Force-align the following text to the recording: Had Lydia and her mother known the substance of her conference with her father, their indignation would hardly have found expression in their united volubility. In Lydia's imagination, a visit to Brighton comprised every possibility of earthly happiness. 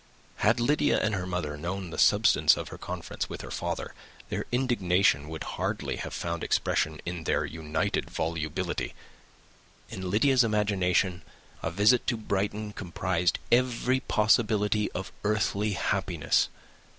Had 0.37 0.59
Lydia 0.59 0.97
and 0.99 1.13
her 1.13 1.27
mother 1.27 1.55
known 1.57 1.91
the 1.91 1.97
substance 1.99 2.57
of 2.57 2.69
her 2.69 2.79
conference 2.79 3.29
with 3.29 3.41
her 3.41 3.51
father, 3.51 3.93
their 4.29 4.47
indignation 4.51 5.29
would 5.29 5.43
hardly 5.43 5.97
have 5.97 6.11
found 6.15 6.43
expression 6.43 6.99
in 7.05 7.25
their 7.25 7.45
united 7.45 8.09
volubility. 8.09 8.95
In 9.91 10.09
Lydia's 10.09 10.43
imagination, 10.43 11.21
a 11.61 11.69
visit 11.69 12.07
to 12.07 12.17
Brighton 12.17 12.73
comprised 12.73 13.37
every 13.51 13.99
possibility 13.99 14.91
of 14.93 15.11
earthly 15.23 15.73
happiness. 15.73 16.49